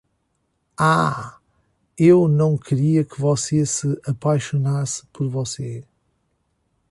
[0.79, 1.37] Ah,
[1.95, 5.83] eu não queria que você se apaixonasse por você!